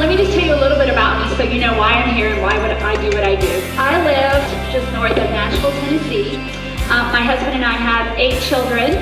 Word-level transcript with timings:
let 0.00 0.08
me 0.08 0.16
just 0.16 0.32
tell 0.32 0.40
you 0.40 0.54
a 0.54 0.56
little 0.56 0.78
bit 0.78 0.88
about 0.88 1.20
me 1.20 1.36
so 1.36 1.42
you 1.42 1.60
know 1.60 1.76
why 1.76 1.92
I'm 1.92 2.14
here 2.16 2.32
and 2.32 2.40
why 2.40 2.56
would 2.56 2.70
I 2.70 2.96
do 3.02 3.14
what 3.14 3.22
I 3.22 3.36
do. 3.36 3.52
I 3.76 4.02
live 4.02 4.72
just 4.72 4.90
north 4.94 5.12
of 5.12 5.28
Nashville, 5.28 5.70
Tennessee. 5.72 6.36
Um, 6.88 7.12
my 7.12 7.20
husband 7.20 7.52
and 7.52 7.64
I 7.66 7.74
have 7.74 8.18
eight 8.18 8.40
children 8.40 8.96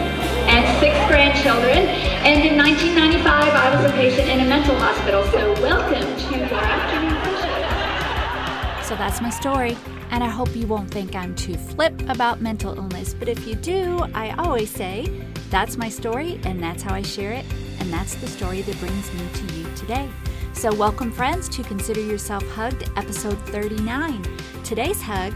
and 0.50 0.66
six 0.80 0.96
grandchildren. 1.06 1.86
And 2.26 2.44
in 2.44 2.58
1995, 2.58 3.24
I 3.30 3.76
was 3.76 3.88
a 3.88 3.94
patient 3.94 4.28
in 4.28 4.40
a 4.40 4.48
mental 4.48 4.74
hospital. 4.74 5.22
So 5.26 5.52
welcome 5.62 6.02
to 6.02 6.36
your 6.36 6.58
afternoon 6.58 7.14
session. 7.22 8.84
So 8.84 8.96
that's 8.96 9.20
my 9.20 9.30
story. 9.30 9.78
And 10.10 10.24
I 10.24 10.28
hope 10.28 10.56
you 10.56 10.66
won't 10.66 10.90
think 10.90 11.14
I'm 11.14 11.36
too 11.36 11.54
flip 11.54 11.94
about 12.08 12.40
mental 12.40 12.76
illness. 12.76 13.14
But 13.14 13.28
if 13.28 13.46
you 13.46 13.54
do, 13.54 14.00
I 14.14 14.34
always 14.36 14.68
say, 14.68 15.06
that's 15.48 15.76
my 15.76 15.90
story 15.90 16.40
and 16.42 16.60
that's 16.60 16.82
how 16.82 16.92
I 16.92 17.02
share 17.02 17.30
it. 17.30 17.44
And 17.78 17.92
that's 17.92 18.16
the 18.16 18.26
story 18.26 18.62
that 18.62 18.76
brings 18.80 19.14
me 19.14 19.28
to 19.32 19.54
you 19.54 19.76
today. 19.76 20.10
So, 20.58 20.74
welcome, 20.74 21.12
friends, 21.12 21.48
to 21.50 21.62
Consider 21.62 22.00
Yourself 22.00 22.44
Hugged, 22.48 22.90
episode 22.96 23.38
39. 23.50 24.24
Today's 24.64 25.00
hug, 25.00 25.32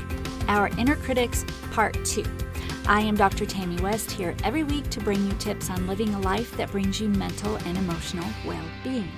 Our 0.49 0.67
Inner 0.79 0.97
Critics, 0.97 1.45
part 1.71 1.97
2. 2.05 2.25
I 2.89 3.03
am 3.03 3.15
Dr. 3.15 3.47
Tammy 3.47 3.81
West 3.81 4.11
here 4.11 4.35
every 4.43 4.65
week 4.65 4.91
to 4.91 4.99
bring 4.99 5.25
you 5.25 5.33
tips 5.35 5.71
on 5.71 5.87
living 5.87 6.13
a 6.13 6.21
life 6.23 6.57
that 6.57 6.73
brings 6.73 7.01
you 7.01 7.09
mental 7.09 7.55
and 7.55 7.79
emotional 7.79 8.29
well 8.45 8.65
being. 8.83 9.13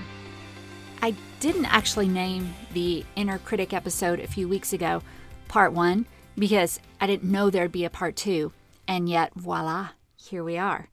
I 1.00 1.14
didn't 1.40 1.72
actually 1.72 2.08
name 2.08 2.52
the 2.74 3.02
Inner 3.16 3.38
Critic 3.38 3.72
episode 3.72 4.20
a 4.20 4.26
few 4.26 4.46
weeks 4.46 4.74
ago 4.74 5.00
part 5.48 5.72
1 5.72 6.04
because 6.36 6.80
I 7.00 7.06
didn't 7.06 7.32
know 7.32 7.48
there'd 7.48 7.72
be 7.72 7.86
a 7.86 7.90
part 7.90 8.14
2, 8.16 8.52
and 8.86 9.08
yet 9.08 9.32
voila, 9.36 9.92
here 10.16 10.44
we 10.44 10.58
are. 10.58 10.90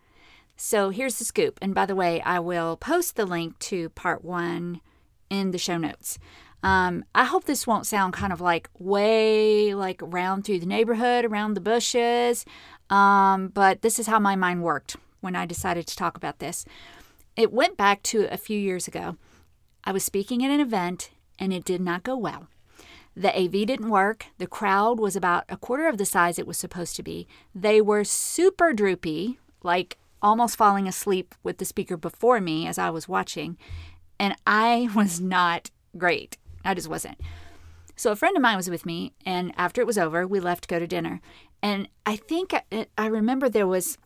So 0.56 0.90
here's 0.90 1.20
the 1.20 1.26
scoop. 1.26 1.60
And 1.62 1.76
by 1.76 1.86
the 1.86 1.96
way, 1.96 2.22
I 2.22 2.40
will 2.40 2.78
post 2.78 3.18
the 3.18 3.26
link 3.26 3.60
to 3.60 3.90
part 3.90 4.24
1 4.24 4.80
in 5.32 5.50
the 5.50 5.58
show 5.58 5.78
notes. 5.78 6.20
Um, 6.62 7.06
I 7.16 7.24
hope 7.24 7.46
this 7.46 7.66
won't 7.66 7.88
sound 7.88 8.14
kind 8.14 8.32
of 8.32 8.40
like 8.40 8.70
way 8.78 9.74
like 9.74 10.00
round 10.04 10.46
through 10.46 10.60
the 10.60 10.68
neighborhood, 10.68 11.26
around 11.26 11.56
the 11.56 11.62
bushes, 11.62 12.46
um, 12.92 13.48
but 13.48 13.82
this 13.82 13.98
is 13.98 14.06
how 14.06 14.20
my 14.20 14.36
mind 14.36 14.62
worked 14.62 14.98
when 15.22 15.36
I 15.36 15.48
decided 15.48 15.88
to 15.88 15.96
talk 15.96 16.16
about 16.18 16.38
this. 16.38 16.66
It 17.36 17.52
went 17.52 17.78
back 17.78 18.04
to 18.04 18.28
a 18.32 18.38
few 18.38 18.60
years 18.60 18.88
ago. 18.88 19.18
I 19.84 19.92
was 19.92 20.04
speaking 20.04 20.46
at 20.46 20.52
an 20.52 20.60
event 20.60 21.10
and 21.40 21.52
it 21.52 21.66
did 21.66 21.82
not 21.82 22.04
go 22.04 22.16
well. 22.16 22.48
The 23.16 23.36
AV 23.36 23.52
didn't 23.66 23.90
work. 23.90 24.28
The 24.38 24.48
crowd 24.48 25.00
was 25.00 25.16
about 25.16 25.46
a 25.50 25.58
quarter 25.58 25.88
of 25.88 25.98
the 25.98 26.06
size 26.06 26.38
it 26.38 26.48
was 26.48 26.58
supposed 26.58 26.96
to 26.98 27.04
be. 27.04 27.28
They 27.56 27.82
were 27.82 28.04
super 28.04 28.74
droopy, 28.74 29.40
like 29.64 29.98
almost 30.22 30.56
falling 30.56 30.88
asleep 30.88 31.34
with 31.44 31.58
the 31.58 31.66
speaker 31.66 31.98
before 31.98 32.40
me 32.40 32.68
as 32.68 32.78
I 32.78 32.90
was 32.90 33.10
watching. 33.10 33.58
And 34.22 34.36
I 34.46 34.88
was 34.96 35.20
not 35.20 35.72
great. 35.98 36.38
I 36.64 36.76
just 36.76 36.88
wasn't. 36.88 37.20
So 37.98 38.12
a 38.12 38.16
friend 38.16 38.38
of 38.38 38.42
mine 38.42 38.56
was 38.56 38.70
with 38.70 38.86
me, 38.86 39.14
and 39.26 39.52
after 39.58 39.82
it 39.82 39.88
was 39.88 39.98
over, 39.98 40.26
we 40.26 40.40
left 40.40 40.64
to 40.64 40.68
go 40.68 40.80
to 40.80 40.88
dinner. 40.88 41.20
And 41.62 41.90
I 42.06 42.16
think 42.16 42.54
I, 42.54 42.88
I 42.98 43.08
remember 43.08 43.50
there 43.50 43.68
was 43.68 43.98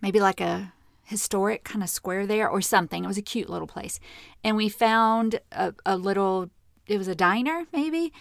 maybe 0.00 0.20
like 0.20 0.40
a 0.40 0.72
historic 1.02 1.64
kind 1.64 1.82
of 1.82 1.88
square 1.88 2.26
there 2.26 2.48
or 2.48 2.60
something. 2.60 3.04
It 3.04 3.08
was 3.08 3.18
a 3.18 3.22
cute 3.22 3.50
little 3.50 3.66
place. 3.66 4.00
And 4.42 4.56
we 4.56 4.68
found 4.68 5.40
a, 5.52 5.74
a 5.84 5.96
little, 5.96 6.50
it 6.86 6.98
was 6.98 7.08
a 7.08 7.14
diner 7.14 7.64
maybe. 7.72 8.12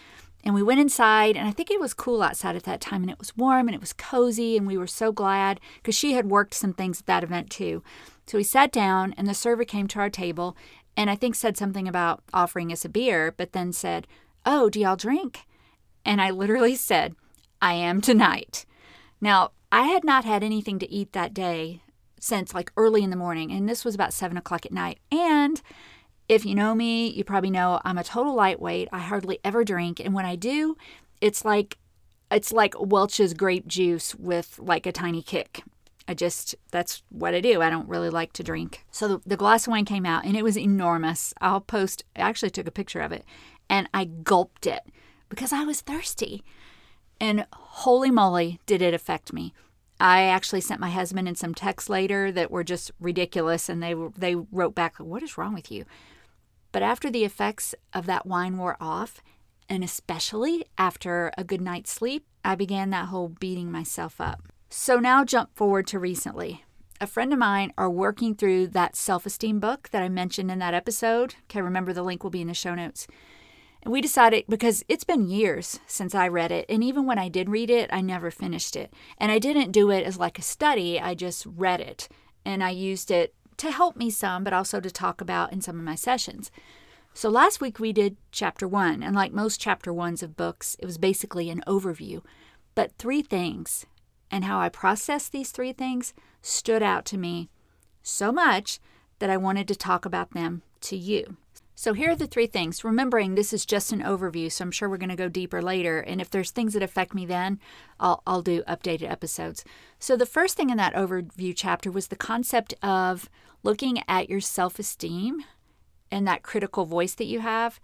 And 0.44 0.54
we 0.54 0.62
went 0.62 0.80
inside, 0.80 1.36
and 1.36 1.48
I 1.48 1.52
think 1.52 1.72
it 1.72 1.80
was 1.80 1.96
cool 1.96 2.22
outside 2.22 2.56
at 2.56 2.64
that 2.64 2.80
time, 2.80 3.02
and 3.02 3.10
it 3.10 3.18
was 3.18 3.36
warm 3.36 3.68
and 3.68 3.74
it 3.74 3.82
was 3.82 3.94
cozy, 3.94 4.56
and 4.56 4.68
we 4.68 4.78
were 4.78 4.86
so 4.86 5.12
glad 5.12 5.60
because 5.78 5.96
she 5.96 6.14
had 6.14 6.30
worked 6.30 6.54
some 6.54 6.72
things 6.72 7.00
at 7.00 7.08
that 7.08 7.24
event 7.24 7.50
too. 7.50 7.82
So 8.28 8.38
we 8.38 8.44
sat 8.44 8.72
down, 8.72 9.16
and 9.18 9.28
the 9.28 9.34
server 9.34 9.66
came 9.66 9.88
to 9.88 10.00
our 10.00 10.10
table, 10.10 10.56
and 10.98 11.10
I 11.10 11.16
think 11.16 11.36
said 11.36 11.58
something 11.58 11.88
about 11.88 12.24
offering 12.34 12.72
us 12.72 12.86
a 12.86 12.90
beer, 12.90 13.34
but 13.36 13.52
then 13.52 13.74
said, 13.74 14.08
Oh, 14.46 14.70
do 14.70 14.80
y'all 14.80 14.96
drink? 14.96 15.42
And 16.04 16.22
I 16.22 16.30
literally 16.30 16.76
said, 16.76 17.16
I 17.62 17.74
am 17.74 18.02
tonight. 18.02 18.66
Now, 19.20 19.52
I 19.72 19.84
had 19.84 20.04
not 20.04 20.26
had 20.26 20.44
anything 20.44 20.80
to 20.80 20.92
eat 20.92 21.14
that 21.14 21.34
day 21.34 21.82
since 22.20 22.54
like 22.54 22.72
early 22.78 23.04
in 23.04 23.10
the 23.10 23.16
morning, 23.16 23.52
and 23.52 23.68
this 23.68 23.84
was 23.84 23.96
about 23.96 24.14
seven 24.14 24.38
o'clock 24.38 24.66
at 24.66 24.72
night. 24.72 25.00
And 25.12 25.62
if 26.28 26.46
you 26.46 26.56
know 26.56 26.74
me, 26.74 27.08
you 27.08 27.24
probably 27.24 27.52
know 27.52 27.80
I'm 27.84 27.98
a 27.98 28.04
total 28.04 28.34
lightweight. 28.34 28.90
I 28.92 29.00
hardly 29.00 29.40
ever 29.44 29.64
drink, 29.64 30.00
and 30.00 30.14
when 30.14 30.26
I 30.26 30.36
do, 30.36 30.78
it's 31.22 31.44
like 31.46 31.78
it's 32.32 32.52
like 32.52 32.74
Welch's 32.80 33.34
grape 33.34 33.68
juice 33.68 34.16
with 34.16 34.60
like 34.60 34.86
a 34.86 34.92
tiny 34.92 35.22
kick. 35.22 35.64
I 36.08 36.14
just 36.14 36.56
that's 36.72 37.04
what 37.10 37.34
I 37.34 37.42
do. 37.42 37.62
I 37.62 37.70
don't 37.70 37.90
really 37.90 38.10
like 38.10 38.34
to 38.34 38.44
drink. 38.44 38.86
So 38.92 39.08
the, 39.08 39.22
the 39.26 39.38
glass 39.38 39.66
of 39.66 39.72
wine 39.72 39.86
came 39.86 40.06
out 40.06 40.26
and 40.26 40.36
it 40.38 40.44
was 40.44 40.58
enormous. 40.58 41.34
I'll 41.42 41.62
post 41.62 42.04
I 42.16 42.22
actually 42.22 42.52
took 42.52 42.68
a 42.68 42.72
picture 42.72 43.02
of 43.02 43.12
it 43.12 43.26
and 43.70 43.90
I 43.94 44.06
gulped 44.06 44.68
it 44.68 44.82
because 45.30 45.52
I 45.52 45.64
was 45.64 45.82
thirsty. 45.82 46.44
And 47.20 47.46
holy 47.54 48.12
moly, 48.12 48.60
did 48.66 48.82
it 48.82 48.94
affect 48.94 49.34
me. 49.34 49.54
I 50.00 50.24
actually 50.24 50.62
sent 50.62 50.82
my 50.82 50.90
husband 50.90 51.28
in 51.28 51.36
some 51.36 51.56
texts 51.56 51.90
later 51.90 52.32
that 52.32 52.52
were 52.52 52.64
just 52.66 52.92
ridiculous, 53.00 53.70
and 53.70 53.82
they 53.82 53.96
they 54.18 54.36
wrote 54.36 54.76
back, 54.76 54.98
"What 54.98 55.24
is 55.24 55.38
wrong 55.38 55.54
with 55.54 55.72
you?" 55.72 55.86
But 56.74 56.84
after 56.84 57.10
the 57.10 57.24
effects 57.24 57.74
of 57.94 58.06
that 58.08 58.26
wine 58.26 58.58
wore 58.58 58.76
off, 58.82 59.22
and 59.70 59.84
especially 59.84 60.66
after 60.78 61.32
a 61.38 61.46
good 61.46 61.62
night's 61.62 61.92
sleep, 61.92 62.26
I 62.44 62.56
began 62.56 62.90
that 62.90 63.08
whole 63.08 63.30
beating 63.30 63.72
myself 63.72 64.20
up. 64.20 64.50
So 64.70 65.00
now 65.00 65.24
jump 65.24 65.56
forward 65.56 65.88
to 65.88 66.00
recently. 66.00 66.64
A 67.02 67.08
friend 67.08 67.34
of 67.34 67.40
mine 67.40 67.74
are 67.78 67.90
working 67.90 68.36
through 68.36 68.68
that 68.68 68.96
self-esteem 68.96 69.60
book 69.60 69.90
that 69.92 70.02
I 70.02 70.10
mentioned 70.10 70.50
in 70.50 70.60
that 70.60 70.74
episode. 70.74 71.36
Okay, 71.44 71.62
remember 71.62 71.94
the 71.94 72.04
link 72.04 72.24
will 72.24 72.32
be 72.32 72.42
in 72.42 72.48
the 72.48 72.54
show 72.54 72.74
notes. 72.74 73.06
And 73.84 73.92
we 73.92 74.02
decided 74.02 74.46
because 74.50 74.84
it's 74.88 75.04
been 75.04 75.28
years 75.28 75.80
since 75.86 76.16
I 76.16 76.28
read 76.28 76.52
it. 76.52 76.66
And 76.70 76.84
even 76.84 77.06
when 77.06 77.20
I 77.20 77.30
did 77.30 77.50
read 77.50 77.70
it, 77.70 77.90
I 77.94 78.02
never 78.02 78.32
finished 78.32 78.76
it. 78.76 78.92
And 79.20 79.32
I 79.32 79.38
didn't 79.38 79.72
do 79.72 79.92
it 79.92 80.04
as 80.04 80.18
like 80.18 80.40
a 80.40 80.42
study, 80.42 81.00
I 81.00 81.14
just 81.14 81.46
read 81.46 81.82
it. 81.82 82.10
And 82.44 82.64
I 82.64 82.72
used 82.72 83.12
it 83.12 83.36
to 83.58 83.72
help 83.72 83.96
me 83.96 84.10
some, 84.10 84.44
but 84.44 84.54
also 84.54 84.80
to 84.80 84.90
talk 84.90 85.22
about 85.22 85.54
in 85.54 85.62
some 85.62 85.78
of 85.78 85.86
my 85.86 85.96
sessions. 85.96 86.50
So 87.14 87.30
last 87.30 87.62
week 87.62 87.80
we 87.80 87.94
did 87.94 88.18
chapter 88.32 88.68
one. 88.68 89.04
And 89.04 89.16
like 89.16 89.32
most 89.32 89.62
chapter 89.62 89.94
ones 89.94 90.24
of 90.24 90.36
books, 90.36 90.76
it 90.80 90.86
was 90.86 90.98
basically 90.98 91.50
an 91.50 91.64
overview. 91.68 92.24
But 92.74 92.94
three 92.98 93.22
things 93.22 93.86
and 94.32 94.46
how 94.46 94.60
I 94.60 94.70
processed 94.70 95.32
these 95.32 95.52
three 95.52 95.74
things 95.74 96.14
stood 96.42 96.84
out 96.84 97.06
to 97.06 97.18
me 97.18 97.50
so 98.04 98.32
much 98.32 98.80
that 99.20 99.30
I 99.30 99.38
wanted 99.38 99.68
to 99.70 99.76
talk 99.76 100.06
about 100.06 100.32
them 100.32 100.62
to 100.82 100.96
you. 100.96 101.38
So, 101.78 101.92
here 101.92 102.12
are 102.12 102.16
the 102.16 102.28
three 102.28 102.48
things. 102.48 102.86
Remembering 102.86 103.36
this 103.36 103.52
is 103.52 103.66
just 103.66 103.92
an 103.92 104.02
overview, 104.02 104.50
so 104.50 104.64
I'm 104.64 104.72
sure 104.72 104.88
we're 104.88 104.96
going 104.96 105.10
to 105.10 105.16
go 105.16 105.28
deeper 105.28 105.62
later. 105.62 106.00
And 106.00 106.22
if 106.22 106.30
there's 106.30 106.52
things 106.52 106.74
that 106.74 106.82
affect 106.82 107.14
me 107.14 107.26
then, 107.26 107.60
I'll, 108.00 108.24
I'll 108.26 108.42
do 108.42 108.64
updated 108.64 109.12
episodes. 109.12 109.66
So, 110.00 110.16
the 110.16 110.26
first 110.26 110.56
thing 110.56 110.70
in 110.70 110.78
that 110.78 110.94
overview 110.94 111.54
chapter 111.54 111.92
was 111.92 112.08
the 112.08 112.16
concept 112.16 112.74
of 112.82 113.30
looking 113.62 114.02
at 114.08 114.30
your 114.30 114.40
self 114.40 114.80
esteem 114.80 115.44
and 116.10 116.26
that 116.26 116.44
critical 116.44 116.86
voice 116.86 117.14
that 117.16 117.26
you 117.26 117.42
have 117.42 117.80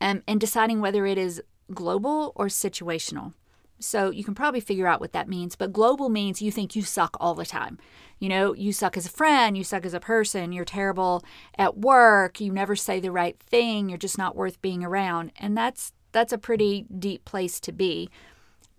um, 0.00 0.22
and 0.28 0.40
deciding 0.40 0.80
whether 0.80 1.04
it 1.04 1.18
is 1.18 1.42
global 1.74 2.32
or 2.36 2.46
situational. 2.46 3.32
So 3.78 4.10
you 4.10 4.24
can 4.24 4.34
probably 4.34 4.60
figure 4.60 4.86
out 4.86 5.00
what 5.00 5.12
that 5.12 5.28
means. 5.28 5.56
But 5.56 5.72
global 5.72 6.08
means 6.08 6.40
you 6.40 6.50
think 6.50 6.74
you 6.74 6.82
suck 6.82 7.16
all 7.20 7.34
the 7.34 7.44
time. 7.44 7.78
You 8.18 8.28
know, 8.28 8.54
you 8.54 8.72
suck 8.72 8.96
as 8.96 9.06
a 9.06 9.10
friend, 9.10 9.56
you 9.56 9.64
suck 9.64 9.84
as 9.84 9.92
a 9.92 10.00
person, 10.00 10.52
you're 10.52 10.64
terrible 10.64 11.22
at 11.58 11.76
work, 11.76 12.40
you 12.40 12.50
never 12.50 12.74
say 12.74 12.98
the 12.98 13.12
right 13.12 13.38
thing, 13.38 13.88
you're 13.88 13.98
just 13.98 14.16
not 14.16 14.34
worth 14.34 14.62
being 14.62 14.82
around. 14.82 15.32
And 15.38 15.56
that's 15.56 15.92
that's 16.12 16.32
a 16.32 16.38
pretty 16.38 16.86
deep 16.98 17.26
place 17.26 17.60
to 17.60 17.72
be. 17.72 18.08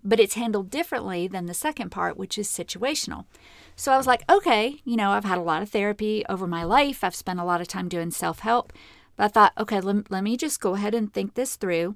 But 0.03 0.19
it's 0.19 0.33
handled 0.35 0.71
differently 0.71 1.27
than 1.27 1.45
the 1.45 1.53
second 1.53 1.91
part, 1.91 2.17
which 2.17 2.37
is 2.37 2.47
situational. 2.47 3.25
So 3.75 3.91
I 3.91 3.97
was 3.97 4.07
like, 4.07 4.23
okay, 4.27 4.81
you 4.85 4.95
know, 4.95 5.11
I've 5.11 5.25
had 5.25 5.37
a 5.37 5.41
lot 5.41 5.61
of 5.61 5.69
therapy 5.69 6.23
over 6.29 6.47
my 6.47 6.63
life. 6.63 7.03
I've 7.03 7.13
spent 7.15 7.39
a 7.39 7.43
lot 7.43 7.61
of 7.61 7.67
time 7.67 7.89
doing 7.89 8.09
self 8.09 8.39
help. 8.39 8.73
But 9.15 9.25
I 9.25 9.27
thought, 9.27 9.53
okay, 9.57 9.79
let, 9.79 10.09
let 10.09 10.23
me 10.23 10.37
just 10.37 10.59
go 10.59 10.73
ahead 10.73 10.95
and 10.95 11.13
think 11.13 11.35
this 11.35 11.55
through. 11.55 11.95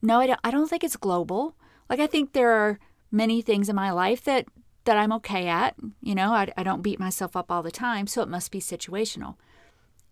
No, 0.00 0.20
I 0.20 0.28
don't, 0.28 0.40
I 0.44 0.50
don't 0.50 0.68
think 0.68 0.84
it's 0.84 0.96
global. 0.96 1.54
Like 1.88 2.00
I 2.00 2.06
think 2.06 2.32
there 2.32 2.50
are 2.52 2.78
many 3.10 3.42
things 3.42 3.68
in 3.68 3.76
my 3.76 3.90
life 3.90 4.22
that 4.24 4.46
that 4.84 4.96
I'm 4.96 5.12
okay 5.12 5.48
at. 5.48 5.76
You 6.00 6.14
know, 6.14 6.32
I, 6.32 6.50
I 6.56 6.62
don't 6.62 6.82
beat 6.82 6.98
myself 6.98 7.36
up 7.36 7.50
all 7.50 7.62
the 7.62 7.70
time, 7.70 8.06
so 8.06 8.22
it 8.22 8.28
must 8.28 8.50
be 8.50 8.60
situational. 8.60 9.36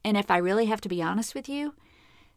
And 0.05 0.17
if 0.17 0.31
I 0.31 0.37
really 0.37 0.67
have 0.67 0.81
to 0.83 0.89
be 0.89 1.03
honest 1.03 1.35
with 1.35 1.49
you, 1.49 1.75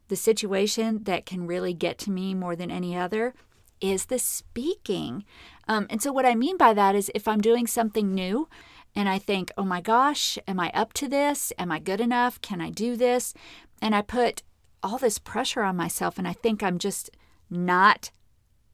the 0.07 0.15
situation 0.15 1.03
that 1.03 1.25
can 1.25 1.45
really 1.45 1.73
get 1.73 1.97
to 1.99 2.11
me 2.11 2.33
more 2.33 2.55
than 2.55 2.71
any 2.71 2.95
other 2.95 3.33
is 3.81 4.05
the 4.05 4.19
speaking. 4.19 5.25
Um, 5.67 5.85
and 5.89 6.01
so, 6.01 6.11
what 6.11 6.25
I 6.25 6.35
mean 6.35 6.57
by 6.57 6.73
that 6.73 6.95
is 6.95 7.11
if 7.13 7.27
I'm 7.27 7.41
doing 7.41 7.67
something 7.67 8.13
new 8.13 8.49
and 8.95 9.07
I 9.07 9.19
think, 9.19 9.51
oh 9.57 9.63
my 9.63 9.81
gosh, 9.81 10.37
am 10.47 10.59
I 10.59 10.71
up 10.73 10.93
to 10.93 11.07
this? 11.07 11.53
Am 11.59 11.71
I 11.71 11.79
good 11.79 12.01
enough? 12.01 12.41
Can 12.41 12.59
I 12.59 12.69
do 12.69 12.95
this? 12.95 13.33
And 13.81 13.93
I 13.93 14.01
put 14.01 14.43
all 14.81 14.97
this 14.97 15.19
pressure 15.19 15.61
on 15.61 15.75
myself 15.75 16.17
and 16.17 16.27
I 16.27 16.33
think 16.33 16.63
I'm 16.63 16.79
just 16.79 17.11
not 17.49 18.11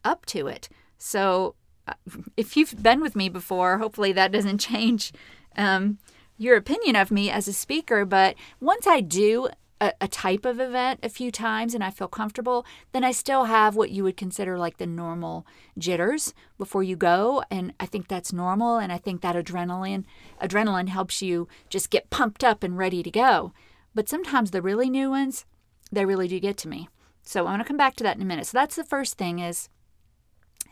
up 0.05 0.25
to 0.27 0.47
it. 0.47 0.69
So, 0.97 1.55
uh, 1.87 1.93
if 2.37 2.55
you've 2.55 2.81
been 2.81 3.01
with 3.01 3.15
me 3.15 3.29
before, 3.29 3.77
hopefully 3.77 4.11
that 4.13 4.31
doesn't 4.31 4.57
change 4.71 5.11
um, 5.57 5.99
your 6.37 6.55
opinion 6.57 6.95
of 6.95 7.11
me 7.11 7.29
as 7.29 7.47
a 7.47 7.53
speaker. 7.53 8.05
But 8.05 8.35
once 8.59 8.87
I 8.87 9.01
do 9.01 9.49
a, 9.81 9.93
a, 10.01 10.07
type 10.07 10.45
of 10.45 10.59
event 10.59 10.99
a 11.03 11.09
few 11.09 11.31
times 11.31 11.73
and 11.73 11.83
I 11.83 11.89
feel 11.89 12.07
comfortable, 12.07 12.65
then 12.91 13.03
I 13.03 13.11
still 13.11 13.45
have 13.45 13.75
what 13.75 13.91
you 13.91 14.03
would 14.03 14.17
consider 14.17 14.57
like 14.57 14.77
the 14.77 14.87
normal 14.87 15.45
jitters 15.77 16.33
before 16.57 16.83
you 16.83 16.95
go. 16.95 17.43
And 17.51 17.73
I 17.79 17.85
think 17.85 18.07
that's 18.07 18.33
normal. 18.33 18.77
And 18.77 18.91
I 18.91 18.97
think 18.97 19.21
that 19.21 19.35
adrenaline 19.35 20.05
adrenaline 20.41 20.89
helps 20.89 21.21
you 21.21 21.47
just 21.69 21.89
get 21.89 22.09
pumped 22.09 22.43
up 22.43 22.63
and 22.63 22.77
ready 22.77 23.03
to 23.03 23.11
go. 23.11 23.53
But 23.93 24.09
sometimes 24.09 24.51
the 24.51 24.61
really 24.61 24.89
new 24.89 25.09
ones, 25.09 25.45
they 25.91 26.05
really 26.05 26.27
do 26.27 26.39
get 26.39 26.57
to 26.57 26.67
me. 26.67 26.89
So 27.23 27.41
I'm 27.41 27.53
going 27.53 27.59
to 27.59 27.65
come 27.65 27.77
back 27.77 27.95
to 27.95 28.03
that 28.03 28.15
in 28.15 28.21
a 28.21 28.25
minute. 28.25 28.47
So 28.47 28.57
that's 28.57 28.75
the 28.75 28.83
first 28.83 29.17
thing 29.17 29.39
is 29.39 29.69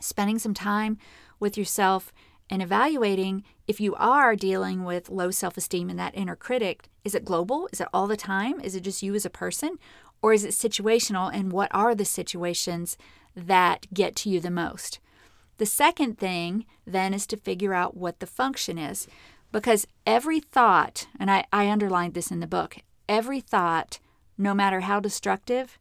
spending 0.00 0.38
some 0.38 0.54
time 0.54 0.98
with 1.38 1.56
yourself 1.58 2.12
and 2.50 2.62
evaluating 2.62 3.44
if 3.66 3.80
you 3.80 3.94
are 3.94 4.36
dealing 4.36 4.84
with 4.84 5.08
low 5.08 5.30
self 5.30 5.56
esteem 5.56 5.88
and 5.90 5.98
that 5.98 6.16
inner 6.16 6.36
critic. 6.36 6.88
Is 7.04 7.14
it 7.14 7.24
global? 7.24 7.68
Is 7.72 7.80
it 7.80 7.88
all 7.92 8.06
the 8.06 8.16
time? 8.16 8.60
Is 8.60 8.74
it 8.74 8.82
just 8.82 9.02
you 9.02 9.14
as 9.14 9.24
a 9.24 9.30
person? 9.30 9.78
Or 10.22 10.32
is 10.32 10.44
it 10.44 10.50
situational? 10.50 11.30
And 11.32 11.52
what 11.52 11.70
are 11.72 11.94
the 11.94 12.04
situations 12.04 12.96
that 13.34 13.86
get 13.92 14.16
to 14.16 14.30
you 14.30 14.40
the 14.40 14.50
most? 14.50 15.00
The 15.58 15.66
second 15.66 16.18
thing 16.18 16.66
then 16.86 17.14
is 17.14 17.26
to 17.28 17.36
figure 17.36 17.74
out 17.74 17.96
what 17.96 18.20
the 18.20 18.26
function 18.26 18.78
is. 18.78 19.06
Because 19.52 19.86
every 20.06 20.40
thought, 20.40 21.06
and 21.18 21.30
I, 21.30 21.44
I 21.52 21.70
underlined 21.70 22.14
this 22.14 22.30
in 22.30 22.40
the 22.40 22.46
book, 22.46 22.78
every 23.08 23.40
thought, 23.40 24.00
no 24.36 24.52
matter 24.52 24.80
how 24.80 24.98
destructive, 24.98 25.78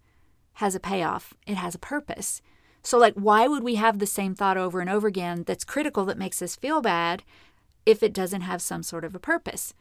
has 0.54 0.76
a 0.76 0.80
payoff. 0.80 1.34
It 1.48 1.56
has 1.56 1.74
a 1.74 1.80
purpose. 1.80 2.42
So, 2.84 2.98
like, 2.98 3.14
why 3.16 3.48
would 3.48 3.64
we 3.64 3.76
have 3.76 4.00
the 4.00 4.06
same 4.06 4.36
thought 4.36 4.58
over 4.58 4.82
and 4.82 4.90
over 4.90 5.08
again 5.08 5.44
that's 5.46 5.64
critical 5.64 6.06
that 6.06 6.18
makes 6.18 6.42
us 6.42 6.56
feel 6.56 6.82
bad 6.82 7.24
if 7.86 8.04
it 8.04 8.14
doesn't 8.14 8.42
have 8.42 8.62
some 8.62 8.84
sort 8.84 9.06
of 9.06 9.16
a 9.16 9.20
purpose? 9.20 9.74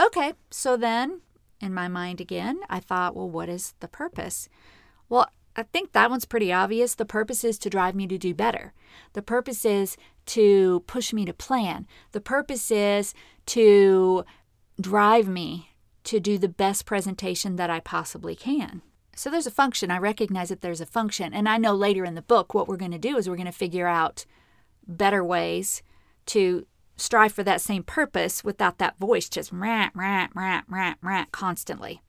Okay, 0.00 0.32
so 0.50 0.76
then 0.76 1.20
in 1.60 1.74
my 1.74 1.88
mind 1.88 2.20
again, 2.20 2.60
I 2.70 2.80
thought, 2.80 3.14
well, 3.14 3.28
what 3.28 3.48
is 3.48 3.74
the 3.80 3.88
purpose? 3.88 4.48
Well, 5.08 5.28
I 5.56 5.64
think 5.64 5.92
that 5.92 6.10
one's 6.10 6.24
pretty 6.24 6.52
obvious. 6.52 6.94
The 6.94 7.04
purpose 7.04 7.42
is 7.42 7.58
to 7.58 7.70
drive 7.70 7.94
me 7.94 8.06
to 8.06 8.16
do 8.16 8.32
better. 8.32 8.72
The 9.14 9.22
purpose 9.22 9.64
is 9.64 9.96
to 10.26 10.84
push 10.86 11.12
me 11.12 11.24
to 11.24 11.32
plan. 11.32 11.86
The 12.12 12.20
purpose 12.20 12.70
is 12.70 13.12
to 13.46 14.24
drive 14.80 15.26
me 15.26 15.70
to 16.04 16.20
do 16.20 16.38
the 16.38 16.48
best 16.48 16.86
presentation 16.86 17.56
that 17.56 17.70
I 17.70 17.80
possibly 17.80 18.36
can. 18.36 18.82
So 19.18 19.30
there's 19.30 19.48
a 19.48 19.50
function. 19.50 19.90
I 19.90 19.98
recognize 19.98 20.48
that 20.48 20.60
there's 20.60 20.80
a 20.80 20.86
function. 20.86 21.34
And 21.34 21.48
I 21.48 21.56
know 21.56 21.74
later 21.74 22.04
in 22.04 22.14
the 22.14 22.22
book 22.22 22.54
what 22.54 22.68
we're 22.68 22.76
going 22.76 22.92
to 22.92 22.98
do 22.98 23.16
is 23.16 23.28
we're 23.28 23.34
going 23.34 23.46
to 23.46 23.52
figure 23.52 23.88
out 23.88 24.24
better 24.86 25.24
ways 25.24 25.82
to 26.26 26.66
strive 26.96 27.32
for 27.32 27.42
that 27.42 27.60
same 27.60 27.82
purpose 27.82 28.44
without 28.44 28.78
that 28.78 28.96
voice 28.96 29.28
just 29.28 29.50
rant, 29.50 29.92
rant, 29.96 30.30
rant, 30.36 30.66
rant, 30.68 30.98
rant 31.02 31.32
constantly. 31.32 32.00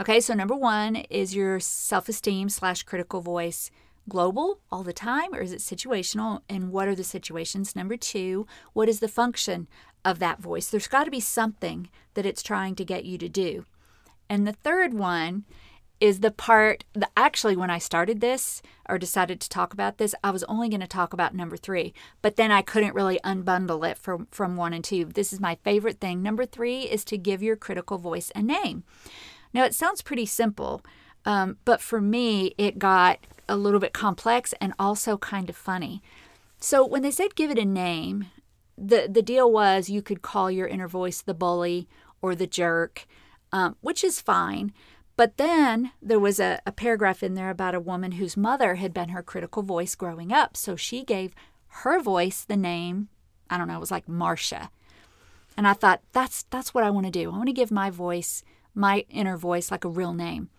Okay, 0.00 0.20
so 0.20 0.32
number 0.32 0.54
one 0.54 0.94
is 1.10 1.34
your 1.34 1.58
self 1.58 2.08
esteem 2.08 2.48
slash 2.50 2.84
critical 2.84 3.20
voice 3.20 3.72
global 4.08 4.60
all 4.70 4.84
the 4.84 4.92
time 4.92 5.34
or 5.34 5.40
is 5.40 5.52
it 5.52 5.58
situational? 5.58 6.42
And 6.48 6.70
what 6.70 6.86
are 6.86 6.94
the 6.94 7.02
situations? 7.02 7.74
Number 7.74 7.96
two, 7.96 8.46
what 8.74 8.88
is 8.88 9.00
the 9.00 9.08
function 9.08 9.66
of 10.04 10.20
that 10.20 10.38
voice? 10.38 10.68
There's 10.68 10.86
got 10.86 11.02
to 11.02 11.10
be 11.10 11.18
something 11.18 11.90
that 12.14 12.26
it's 12.26 12.44
trying 12.44 12.76
to 12.76 12.84
get 12.84 13.04
you 13.04 13.18
to 13.18 13.28
do. 13.28 13.64
And 14.30 14.46
the 14.46 14.52
third 14.52 14.94
one 14.94 15.44
is 16.00 16.20
the 16.20 16.30
part 16.30 16.84
that 16.94 17.10
actually 17.16 17.56
when 17.56 17.70
I 17.70 17.78
started 17.78 18.20
this 18.20 18.62
or 18.88 18.98
decided 18.98 19.40
to 19.40 19.48
talk 19.48 19.72
about 19.72 19.98
this, 19.98 20.14
I 20.22 20.30
was 20.30 20.44
only 20.44 20.68
going 20.68 20.80
to 20.80 20.86
talk 20.86 21.12
about 21.12 21.34
number 21.34 21.56
three, 21.56 21.92
but 22.22 22.36
then 22.36 22.50
I 22.50 22.62
couldn't 22.62 22.94
really 22.94 23.18
unbundle 23.24 23.88
it 23.88 23.98
from, 23.98 24.28
from 24.30 24.56
one 24.56 24.72
and 24.72 24.84
two. 24.84 25.06
This 25.06 25.32
is 25.32 25.40
my 25.40 25.56
favorite 25.64 26.00
thing. 26.00 26.22
Number 26.22 26.46
three 26.46 26.82
is 26.82 27.04
to 27.06 27.18
give 27.18 27.42
your 27.42 27.56
critical 27.56 27.98
voice 27.98 28.30
a 28.34 28.42
name. 28.42 28.84
Now, 29.52 29.64
it 29.64 29.74
sounds 29.74 30.02
pretty 30.02 30.26
simple, 30.26 30.82
um, 31.24 31.56
but 31.64 31.80
for 31.80 32.00
me, 32.00 32.54
it 32.58 32.78
got 32.78 33.18
a 33.48 33.56
little 33.56 33.80
bit 33.80 33.92
complex 33.92 34.54
and 34.60 34.74
also 34.78 35.16
kind 35.16 35.48
of 35.50 35.56
funny. 35.56 36.02
So 36.60 36.84
when 36.86 37.02
they 37.02 37.10
said 37.10 37.34
give 37.34 37.50
it 37.50 37.58
a 37.58 37.64
name, 37.64 38.26
the, 38.76 39.08
the 39.10 39.22
deal 39.22 39.50
was 39.50 39.88
you 39.88 40.02
could 40.02 40.22
call 40.22 40.50
your 40.50 40.68
inner 40.68 40.88
voice 40.88 41.22
the 41.22 41.34
bully 41.34 41.88
or 42.20 42.34
the 42.34 42.46
jerk, 42.46 43.06
um, 43.52 43.76
which 43.80 44.04
is 44.04 44.20
fine. 44.20 44.72
But 45.18 45.36
then 45.36 45.90
there 46.00 46.20
was 46.20 46.38
a, 46.38 46.60
a 46.64 46.70
paragraph 46.70 47.24
in 47.24 47.34
there 47.34 47.50
about 47.50 47.74
a 47.74 47.80
woman 47.80 48.12
whose 48.12 48.36
mother 48.36 48.76
had 48.76 48.94
been 48.94 49.08
her 49.08 49.20
critical 49.20 49.64
voice 49.64 49.96
growing 49.96 50.32
up. 50.32 50.56
So 50.56 50.76
she 50.76 51.02
gave 51.02 51.34
her 51.82 52.00
voice 52.00 52.44
the 52.44 52.56
name, 52.56 53.08
I 53.50 53.58
don't 53.58 53.66
know, 53.66 53.74
it 53.74 53.80
was 53.80 53.90
like 53.90 54.08
Marcia. 54.08 54.70
And 55.56 55.66
I 55.66 55.72
thought, 55.72 56.02
that's 56.12 56.44
that's 56.50 56.72
what 56.72 56.84
I 56.84 56.90
want 56.90 57.06
to 57.06 57.10
do. 57.10 57.32
I 57.32 57.36
want 57.36 57.48
to 57.48 57.52
give 57.52 57.72
my 57.72 57.90
voice, 57.90 58.44
my 58.76 59.04
inner 59.10 59.36
voice, 59.36 59.72
like 59.72 59.84
a 59.84 59.88
real 59.88 60.12
name. 60.12 60.50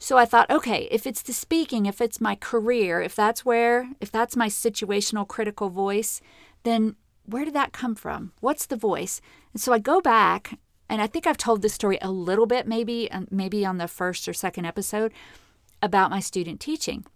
So 0.00 0.18
I 0.18 0.24
thought, 0.24 0.50
okay, 0.50 0.88
if 0.90 1.06
it's 1.06 1.22
the 1.22 1.32
speaking, 1.32 1.86
if 1.86 2.00
it's 2.00 2.20
my 2.20 2.34
career, 2.34 3.00
if 3.00 3.14
that's 3.14 3.44
where, 3.44 3.88
if 4.00 4.10
that's 4.10 4.34
my 4.34 4.48
situational 4.48 5.28
critical 5.28 5.68
voice, 5.68 6.20
then 6.64 6.96
where 7.24 7.44
did 7.44 7.54
that 7.54 7.72
come 7.72 7.94
from? 7.94 8.32
What's 8.40 8.66
the 8.66 8.74
voice? 8.74 9.20
And 9.52 9.62
so 9.62 9.72
I 9.72 9.78
go 9.78 10.00
back 10.00 10.58
and 10.90 11.00
I 11.00 11.06
think 11.06 11.26
I've 11.26 11.38
told 11.38 11.62
this 11.62 11.72
story 11.72 11.98
a 12.02 12.10
little 12.10 12.46
bit, 12.46 12.66
maybe 12.66 13.10
um, 13.12 13.28
maybe 13.30 13.64
on 13.64 13.78
the 13.78 13.88
first 13.88 14.28
or 14.28 14.34
second 14.34 14.66
episode 14.66 15.12
about 15.80 16.10
my 16.10 16.20
student 16.20 16.60
teaching, 16.60 17.06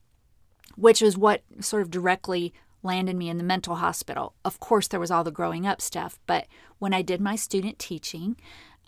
which 0.76 1.02
was 1.02 1.18
what 1.18 1.42
sort 1.60 1.82
of 1.82 1.90
directly 1.90 2.54
landed 2.84 3.16
me 3.16 3.28
in 3.28 3.36
the 3.36 3.44
mental 3.44 3.76
hospital. 3.76 4.34
Of 4.44 4.60
course, 4.60 4.86
there 4.86 5.00
was 5.00 5.10
all 5.10 5.24
the 5.24 5.32
growing 5.32 5.66
up 5.66 5.80
stuff, 5.80 6.18
but 6.26 6.46
when 6.78 6.94
I 6.94 7.02
did 7.02 7.20
my 7.20 7.34
student 7.34 7.78
teaching, 7.78 8.36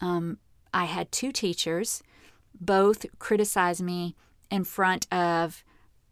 um, 0.01 0.39
I 0.73 0.85
had 0.85 1.11
two 1.11 1.33
teachers, 1.33 2.03
both 2.59 3.07
criticize 3.19 3.83
me 3.83 4.15
in 4.51 4.63
front 4.65 5.13
of 5.13 5.65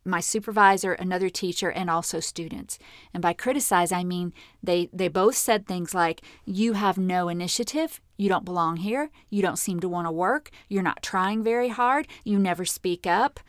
my 0.05 0.21
supervisor, 0.21 0.93
another 0.93 1.29
teacher, 1.29 1.71
and 1.71 1.89
also 1.89 2.21
students. 2.21 2.79
And 3.13 3.23
by 3.23 3.33
criticize, 3.33 3.93
I 3.93 4.05
mean 4.05 4.33
they, 4.63 4.89
they 4.93 5.09
both 5.09 5.37
said 5.37 5.67
things 5.67 5.95
like, 5.95 6.23
You 6.45 6.75
have 6.75 6.99
no 6.99 7.29
initiative. 7.29 8.01
You 8.17 8.29
don't 8.29 8.45
belong 8.45 8.77
here. 8.77 9.11
You 9.31 9.43
don't 9.43 9.59
seem 9.59 9.81
to 9.81 9.89
want 9.89 10.07
to 10.07 10.13
work. 10.13 10.51
You're 10.69 10.83
not 10.83 11.03
trying 11.03 11.43
very 11.43 11.69
hard. 11.69 12.07
You 12.25 12.39
never 12.39 12.65
speak 12.65 13.07
up. 13.07 13.41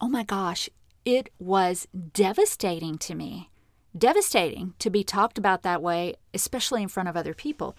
Oh 0.00 0.08
my 0.08 0.24
gosh, 0.24 0.68
it 1.04 1.30
was 1.38 1.86
devastating 2.12 2.98
to 2.98 3.14
me. 3.14 3.50
Devastating 3.96 4.74
to 4.78 4.90
be 4.90 5.04
talked 5.04 5.38
about 5.38 5.62
that 5.62 5.82
way, 5.82 6.14
especially 6.32 6.82
in 6.82 6.88
front 6.88 7.08
of 7.08 7.16
other 7.16 7.34
people. 7.34 7.76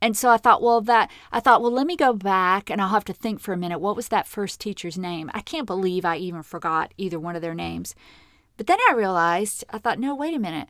And 0.00 0.16
so 0.16 0.30
I 0.30 0.36
thought, 0.36 0.62
well, 0.62 0.80
that 0.82 1.10
I 1.32 1.40
thought, 1.40 1.60
well, 1.60 1.72
let 1.72 1.86
me 1.86 1.96
go 1.96 2.12
back 2.12 2.70
and 2.70 2.80
I'll 2.80 2.88
have 2.90 3.04
to 3.06 3.12
think 3.12 3.40
for 3.40 3.52
a 3.52 3.56
minute. 3.56 3.80
What 3.80 3.96
was 3.96 4.08
that 4.08 4.28
first 4.28 4.60
teacher's 4.60 4.96
name? 4.96 5.30
I 5.34 5.40
can't 5.40 5.66
believe 5.66 6.04
I 6.04 6.16
even 6.16 6.42
forgot 6.42 6.94
either 6.96 7.18
one 7.18 7.34
of 7.34 7.42
their 7.42 7.54
names. 7.54 7.94
But 8.56 8.66
then 8.66 8.78
I 8.88 8.94
realized, 8.94 9.64
I 9.70 9.78
thought, 9.78 9.98
no, 9.98 10.14
wait 10.14 10.34
a 10.34 10.38
minute. 10.38 10.68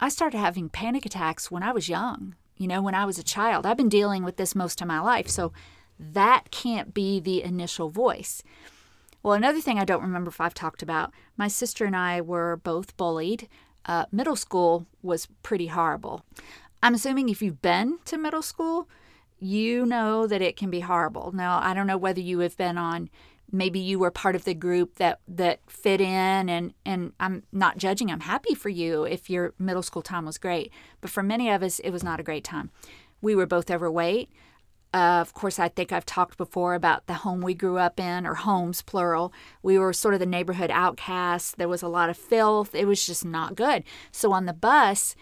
I 0.00 0.08
started 0.08 0.38
having 0.38 0.68
panic 0.68 1.06
attacks 1.06 1.50
when 1.50 1.62
I 1.62 1.72
was 1.72 1.88
young, 1.88 2.34
you 2.56 2.66
know, 2.66 2.82
when 2.82 2.94
I 2.94 3.04
was 3.04 3.18
a 3.18 3.24
child. 3.24 3.66
I've 3.66 3.76
been 3.76 3.88
dealing 3.88 4.24
with 4.24 4.36
this 4.36 4.54
most 4.54 4.80
of 4.80 4.88
my 4.88 5.00
life. 5.00 5.28
So 5.28 5.52
that 5.98 6.50
can't 6.50 6.94
be 6.94 7.20
the 7.20 7.42
initial 7.42 7.88
voice. 7.88 8.42
Well, 9.22 9.34
another 9.34 9.60
thing 9.60 9.78
I 9.78 9.84
don't 9.84 10.02
remember 10.02 10.30
if 10.30 10.40
I've 10.40 10.54
talked 10.54 10.82
about 10.82 11.12
my 11.36 11.46
sister 11.46 11.84
and 11.84 11.94
I 11.94 12.20
were 12.20 12.56
both 12.56 12.96
bullied. 12.96 13.48
Uh, 13.86 14.06
middle 14.10 14.36
school 14.36 14.86
was 15.00 15.28
pretty 15.42 15.68
horrible. 15.68 16.24
I'm 16.82 16.94
assuming 16.94 17.28
if 17.28 17.42
you've 17.42 17.62
been 17.62 17.98
to 18.06 18.18
middle 18.18 18.42
school, 18.42 18.88
you 19.38 19.86
know 19.86 20.26
that 20.26 20.42
it 20.42 20.56
can 20.56 20.70
be 20.70 20.80
horrible. 20.80 21.32
Now, 21.32 21.60
I 21.62 21.74
don't 21.74 21.86
know 21.86 21.96
whether 21.96 22.20
you 22.20 22.40
have 22.40 22.56
been 22.56 22.78
on 22.78 23.10
maybe 23.52 23.78
you 23.78 23.98
were 23.98 24.10
part 24.10 24.34
of 24.34 24.44
the 24.44 24.54
group 24.54 24.96
that 24.96 25.20
that 25.28 25.60
fit 25.68 26.00
in 26.00 26.48
and 26.48 26.72
and 26.84 27.12
I'm 27.20 27.44
not 27.52 27.76
judging. 27.76 28.10
I'm 28.10 28.20
happy 28.20 28.54
for 28.54 28.70
you 28.70 29.04
if 29.04 29.28
your 29.28 29.52
middle 29.58 29.82
school 29.82 30.02
time 30.02 30.24
was 30.24 30.38
great, 30.38 30.72
but 31.00 31.10
for 31.10 31.22
many 31.22 31.50
of 31.50 31.62
us 31.62 31.78
it 31.80 31.90
was 31.90 32.02
not 32.02 32.18
a 32.18 32.24
great 32.24 32.44
time. 32.44 32.70
We 33.20 33.34
were 33.34 33.46
both 33.46 33.70
overweight. 33.70 34.30
Uh, 34.94 35.20
of 35.22 35.32
course, 35.32 35.58
I 35.58 35.68
think 35.68 35.90
I've 35.90 36.04
talked 36.04 36.36
before 36.36 36.74
about 36.74 37.06
the 37.06 37.14
home 37.14 37.40
we 37.40 37.54
grew 37.54 37.78
up 37.78 37.98
in, 37.98 38.26
or 38.26 38.34
homes 38.34 38.82
plural. 38.82 39.32
We 39.62 39.78
were 39.78 39.94
sort 39.94 40.12
of 40.12 40.20
the 40.20 40.26
neighborhood 40.26 40.70
outcasts. 40.70 41.54
There 41.56 41.68
was 41.68 41.82
a 41.82 41.88
lot 41.88 42.10
of 42.10 42.18
filth. 42.18 42.74
It 42.74 42.84
was 42.84 43.06
just 43.06 43.24
not 43.24 43.54
good. 43.54 43.84
So 44.10 44.32
on 44.32 44.44
the 44.44 44.52
bus, 44.52 45.16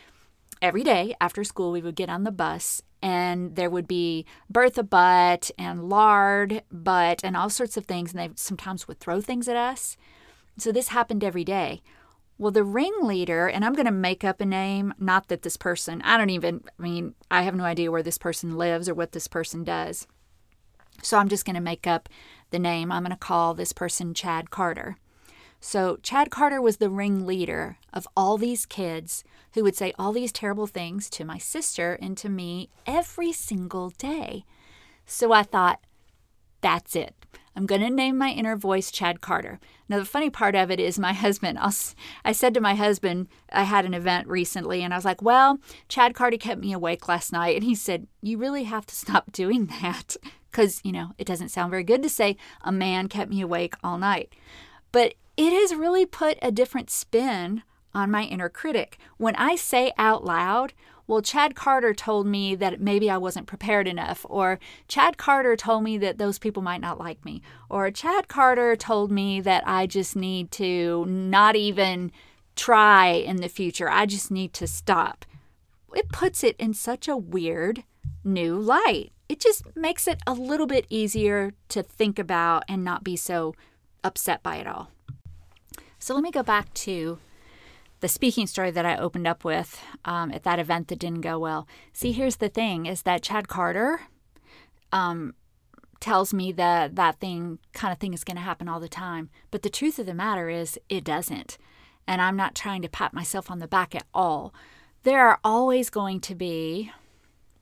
every 0.63 0.83
day 0.83 1.15
after 1.21 1.45
school, 1.45 1.73
we 1.73 1.83
would 1.83 1.97
get 1.97 2.11
on 2.11 2.25
the 2.25 2.31
bus 2.31 2.83
and 3.03 3.57
there 3.57 3.71
would 3.71 3.89
be 3.89 4.27
Bertha 4.49 4.83
butt 4.83 5.51
and 5.59 5.89
lard 5.89 6.63
butt 6.71 7.25
and 7.25 7.37
all 7.37 7.51
sorts 7.51 7.77
of 7.77 7.87
things. 7.87 8.13
And 8.13 8.21
they 8.21 8.31
sometimes 8.37 8.87
would 8.87 9.01
throw 9.01 9.21
things 9.21 9.49
at 9.49 9.57
us. 9.57 9.97
So 10.59 10.71
this 10.73 10.89
happened 10.89 11.25
every 11.25 11.45
day. 11.45 11.83
Well, 12.37 12.51
the 12.51 12.65
ringleader, 12.65 13.49
and 13.49 13.65
I'm 13.65 13.75
going 13.75 13.87
to 13.87 13.93
make 13.93 14.25
up 14.25 14.41
a 14.41 14.47
name, 14.47 14.95
not 14.99 15.29
that 15.29 15.43
this 15.43 15.59
person, 15.59 16.01
I 16.03 16.17
don't 16.17 16.31
even, 16.31 16.65
I 16.79 16.83
mean, 16.83 17.15
I 17.31 17.43
have 17.43 17.55
no 17.55 17.65
idea 17.65 17.91
where 17.91 18.03
this 18.03 18.17
person 18.17 18.57
lives 18.57 18.89
or 18.89 18.95
what 18.95 19.13
this 19.13 19.29
person 19.29 19.63
does. 19.63 20.07
So 21.03 21.19
I'm 21.19 21.29
just 21.29 21.45
going 21.45 21.55
to 21.55 21.61
make 21.61 21.87
up 21.87 22.09
the 22.51 22.59
name. 22.59 22.91
I'm 22.91 23.03
going 23.03 23.11
to 23.11 23.17
call 23.17 23.53
this 23.55 23.73
person 23.73 24.15
Chad 24.15 24.51
Carter. 24.51 24.97
So, 25.61 25.99
Chad 26.03 26.31
Carter 26.31 26.61
was 26.61 26.79
the 26.79 26.89
ringleader 26.89 27.77
of 27.93 28.09
all 28.17 28.39
these 28.39 28.65
kids 28.65 29.23
who 29.53 29.63
would 29.63 29.77
say 29.77 29.93
all 29.99 30.13
these 30.13 30.33
terrible 30.33 30.67
things 30.67 31.11
to 31.11 31.25
my 31.25 31.39
sister 31.39 31.99
and 32.01 32.17
to 32.19 32.29
me 32.29 32.71
every 32.87 33.33
single 33.33 33.91
day. 33.91 34.45
So 35.07 35.33
I 35.33 35.43
thought, 35.43 35.81
That's 36.61 36.95
it. 36.95 37.15
I'm 37.57 37.67
going 37.67 37.81
to 37.81 37.91
name 37.91 38.17
my 38.17 38.31
inner 38.31 38.55
voice 38.55 38.91
Chad 38.91 39.21
Carter. 39.21 39.59
Now, 39.89 39.99
the 39.99 40.05
funny 40.05 40.31
part 40.31 40.55
of 40.55 40.71
it 40.71 40.79
is 40.79 40.99
my 40.99 41.13
husband. 41.25 41.59
I'll, 41.59 41.75
i 42.25 42.33
said 42.33 42.55
to 42.55 42.61
my 42.61 42.75
husband, 42.75 43.29
I 43.53 43.65
had 43.65 43.85
an 43.85 43.93
event 43.93 44.29
recently, 44.29 44.83
and 44.83 44.95
I 44.95 44.97
was 44.97 45.05
like, 45.05 45.21
Well, 45.21 45.59
Chad 45.89 46.15
Carter 46.15 46.37
kept 46.37 46.61
me 46.61 46.73
awake 46.73 47.09
last 47.09 47.33
night. 47.33 47.57
And 47.57 47.65
he 47.65 47.75
said, 47.75 48.07
You 48.23 48.39
really 48.39 48.65
have 48.65 48.87
to 48.87 48.95
stop 48.95 49.33
doing 49.33 49.67
that. 49.83 50.17
Because, 50.51 50.81
you 50.85 50.93
know, 50.93 51.13
it 51.19 51.27
doesn't 51.27 51.51
sound 51.51 51.71
very 51.71 51.85
good 51.85 52.03
to 52.03 52.09
say 52.09 52.37
a 52.63 52.73
man 52.73 53.09
kept 53.09 53.31
me 53.31 53.41
awake 53.41 53.75
all 53.85 53.99
night. 53.99 54.35
But 54.93 55.15
it 55.41 55.55
has 55.55 55.75
really 55.75 56.05
put 56.05 56.39
a 56.43 56.53
different 56.53 56.91
spin 56.91 57.63
on 57.95 58.11
my 58.11 58.25
inner 58.25 58.51
critic. 58.51 58.99
When 59.17 59.35
I 59.37 59.57
say 59.57 59.91
out 59.97 60.23
loud, 60.23 60.75
well, 61.07 61.23
Chad 61.23 61.55
Carter 61.55 61.95
told 61.95 62.27
me 62.27 62.55
that 62.57 62.79
maybe 62.79 63.09
I 63.09 63.17
wasn't 63.17 63.47
prepared 63.47 63.89
enough, 63.89 64.27
or 64.29 64.61
Chad 64.87 65.17
Carter 65.17 65.57
told 65.57 65.83
me 65.83 65.97
that 65.97 66.19
those 66.19 66.39
people 66.39 66.63
might 66.63 66.83
not 66.83 66.99
like 66.99 67.25
me, 67.25 67.41
or 67.71 67.91
Chad 67.91 68.29
Carter 68.29 68.77
told 68.77 69.11
me 69.11 69.41
that 69.41 69.65
I 69.67 69.87
just 69.87 70.15
need 70.15 70.51
to 70.53 71.07
not 71.09 71.57
even 71.57 72.13
try 72.55 73.07
in 73.07 73.37
the 73.37 73.49
future. 73.49 73.89
I 73.89 74.05
just 74.05 74.31
need 74.31 74.53
to 74.53 74.67
stop. 74.67 75.25
It 75.95 76.11
puts 76.11 76.45
it 76.45 76.55
in 76.59 76.75
such 76.75 77.09
a 77.09 77.17
weird 77.17 77.85
new 78.23 78.59
light. 78.59 79.13
It 79.27 79.41
just 79.41 79.75
makes 79.75 80.07
it 80.07 80.21
a 80.27 80.35
little 80.35 80.67
bit 80.67 80.85
easier 80.91 81.55
to 81.71 81.83
think 81.83 82.19
about 82.19 82.65
and 82.69 82.85
not 82.85 83.03
be 83.03 83.17
so 83.17 83.55
upset 84.05 84.43
by 84.43 84.57
it 84.57 84.67
all. 84.67 84.91
So 86.01 86.15
let 86.15 86.23
me 86.23 86.31
go 86.31 86.43
back 86.43 86.73
to 86.75 87.19
the 88.01 88.09
speaking 88.09 88.47
story 88.47 88.71
that 88.71 88.87
I 88.87 88.97
opened 88.97 89.27
up 89.27 89.45
with 89.45 89.79
um, 90.07 90.33
at 90.33 90.45
that 90.45 90.59
event 90.59 90.89
that 90.89 90.99
didn't 90.99 91.21
go 91.21 91.39
well. 91.39 91.69
See, 91.93 92.13
here's 92.13 92.37
the 92.37 92.49
thing: 92.49 92.87
is 92.87 93.03
that 93.03 93.23
Chad 93.23 93.49
Carter 93.49 94.01
um, 94.93 95.35
tells 96.01 96.33
me 96.33 96.53
that 96.53 96.97
that 96.97 97.21
thing 97.21 97.59
kind 97.75 97.93
of 97.93 97.99
thing 97.99 98.15
is 98.15 98.25
going 98.25 98.39
to 98.39 98.43
happen 98.43 98.67
all 98.67 98.81
the 98.81 98.89
time, 98.89 99.29
but 99.51 99.63
the 99.63 99.69
truth 99.69 99.99
of 99.99 100.07
the 100.07 100.15
matter 100.15 100.49
is 100.49 100.79
it 100.89 101.05
doesn't. 101.05 101.59
And 102.07 102.23
I'm 102.23 102.37
not 102.37 102.55
trying 102.55 102.81
to 102.83 102.89
pat 102.89 103.13
myself 103.13 103.51
on 103.51 103.59
the 103.59 103.69
back 103.69 103.95
at 103.95 104.07
all. 104.15 104.55
There 105.03 105.29
are 105.29 105.39
always 105.45 105.91
going 105.91 106.21
to 106.21 106.35
be 106.35 106.91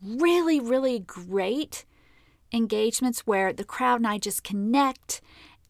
really, 0.01 0.61
really 0.61 1.01
great 1.01 1.85
engagements 2.53 3.27
where 3.27 3.53
the 3.53 3.65
crowd 3.65 3.97
and 3.97 4.07
I 4.07 4.19
just 4.19 4.45
connect 4.45 5.21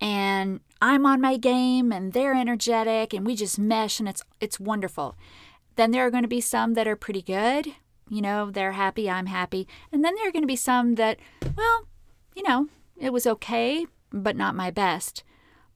and 0.01 0.61
I'm 0.81 1.07
on 1.07 1.21
my 1.21 1.37
game 1.37 1.93
and 1.93 2.13
they're 2.13 2.35
energetic 2.35 3.13
and 3.13 3.27
we 3.27 3.35
just 3.35 3.59
mesh 3.59 3.99
and 3.99 4.09
it's 4.09 4.23
it's 4.41 4.61
wonderful. 4.61 5.17
Then 5.77 5.91
there 5.91 6.07
are 6.07 6.11
going 6.11 6.23
to 6.23 6.29
be 6.29 6.41
some 6.41 6.75
that 6.75 6.89
are 6.89 6.97
pretty 6.97 7.23
good. 7.23 7.69
You 8.09 8.23
know, 8.23 8.51
they're 8.51 8.73
happy, 8.73 9.09
I'm 9.09 9.27
happy. 9.27 9.69
And 9.93 10.05
then 10.05 10.15
there 10.15 10.29
are 10.29 10.33
going 10.33 10.43
to 10.43 10.47
be 10.47 10.57
some 10.57 10.95
that, 10.95 11.19
well, 11.57 11.87
you 12.35 12.43
know, 12.43 12.69
it 12.97 13.13
was 13.13 13.27
okay, 13.27 13.87
but 14.11 14.37
not 14.37 14.55
my 14.57 14.71
best. 14.71 15.23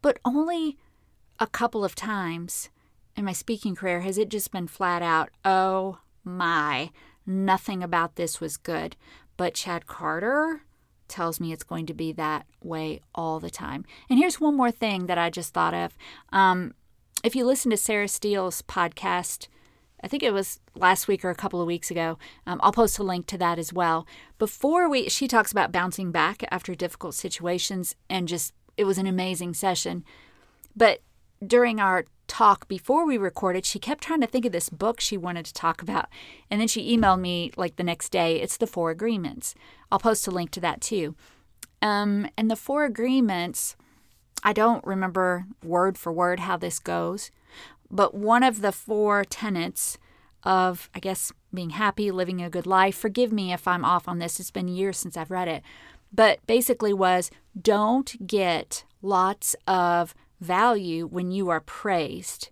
But 0.01 0.19
only 0.25 0.79
a 1.39 1.47
couple 1.47 1.85
of 1.85 1.95
times 1.95 2.71
in 3.17 3.25
my 3.25 3.33
speaking 3.33 3.75
career 3.75 4.01
has 4.01 4.19
it 4.19 4.29
just 4.29 4.51
been 4.51 4.67
flat 4.67 5.03
out, 5.03 5.31
oh 5.45 5.99
my, 6.25 6.91
nothing 7.27 7.83
about 7.83 8.17
this 8.17 8.41
was 8.41 8.57
good. 8.57 8.97
But 9.37 9.55
Chad 9.55 9.87
Carter, 9.87 10.63
tells 11.13 11.39
me 11.39 11.53
it's 11.53 11.63
going 11.63 11.87
to 11.87 11.95
be 11.95 12.11
that 12.13 12.47
way 12.63 13.01
all 13.15 13.39
the 13.39 13.51
time. 13.51 13.85
And 14.11 14.19
here's 14.19 14.41
one 14.41 14.57
more 14.57 14.73
thing 14.73 15.07
that 15.07 15.19
I 15.19 15.31
just 15.31 15.55
thought 15.55 15.75
of. 15.75 15.97
Um, 16.33 16.75
if 17.23 17.37
you 17.37 17.45
listen 17.45 17.71
to 17.71 17.77
Sarah 17.77 18.09
Steele's 18.09 18.63
podcast, 18.63 19.47
I 20.03 20.09
think 20.09 20.23
it 20.23 20.33
was 20.33 20.59
last 20.75 21.07
week 21.07 21.25
or 21.25 21.31
a 21.31 21.35
couple 21.37 21.61
of 21.61 21.67
weeks 21.67 21.91
ago. 21.91 22.19
Um, 22.47 22.59
I'll 22.63 22.73
post 22.73 22.99
a 22.99 23.05
link 23.05 23.27
to 23.27 23.39
that 23.39 23.59
as 23.59 23.73
well. 23.73 24.07
Before 24.39 24.89
we, 24.89 25.09
she 25.09 25.29
talks 25.29 25.53
about 25.53 25.71
bouncing 25.71 26.11
back 26.11 26.43
after 26.51 26.75
difficult 26.75 27.15
situations, 27.15 27.95
and 28.11 28.27
just 28.27 28.55
it 28.77 28.85
was 28.85 28.99
an 28.99 29.07
amazing 29.07 29.55
session. 29.55 30.05
But 30.75 31.01
during 31.47 31.79
our 31.79 32.07
talk 32.33 32.67
before 32.67 33.05
we 33.05 33.19
recorded, 33.19 33.67
she 33.67 33.79
kept 33.79 34.03
trying 34.03 34.23
to 34.23 34.27
think 34.27 34.47
of 34.47 34.53
this 34.53 34.71
book 34.71 35.01
she 35.01 35.19
wanted 35.19 35.45
to 35.45 35.53
talk 35.53 35.83
about. 35.83 36.07
And 36.51 36.59
then 36.59 36.67
she 36.67 36.97
emailed 36.97 37.21
me 37.21 37.53
like 37.57 37.77
the 37.77 37.85
next 37.85 38.09
day. 38.09 38.41
It's 38.41 38.57
The 38.57 38.67
Four 38.67 38.91
Agreements. 38.91 39.55
I'll 39.91 39.99
post 39.99 40.27
a 40.27 40.31
link 40.31 40.51
to 40.53 40.61
that 40.61 40.81
too. 40.81 41.15
Um, 41.83 42.27
and 42.39 42.51
the 42.51 42.57
Four 42.57 42.85
Agreements, 42.85 43.77
I 44.43 44.55
don't 44.55 44.83
remember 44.87 45.45
word 45.63 45.99
for 45.99 46.11
word 46.11 46.41
how 46.41 46.57
this 46.57 46.79
goes, 46.79 47.31
but 47.91 48.15
one 48.15 48.43
of 48.43 48.63
the 48.63 48.73
four 48.73 49.27
tenets 49.27 49.99
of, 50.43 50.89
I 50.95 51.01
guess, 51.01 51.33
being 51.53 51.71
happy, 51.71 52.11
living 52.11 52.41
a 52.41 52.49
good 52.49 52.67
life, 52.67 52.97
forgive 52.97 53.31
me 53.31 53.53
if 53.53 53.69
I'm 53.69 53.85
off 53.85 54.09
on 54.09 54.21
this, 54.21 54.41
it's 54.41 54.51
been 54.51 54.69
years 54.69 54.97
since 54.97 55.19
I've 55.19 55.31
read 55.31 55.49
it, 55.49 55.63
but 56.11 56.39
basically 56.47 56.95
was 56.95 57.31
don't 57.61 58.27
get 58.27 58.85
lots 59.03 59.55
of 59.67 60.15
value 60.43 61.07
when 61.07 61.31
you 61.31 61.49
are 61.49 61.61
praised. 61.61 62.51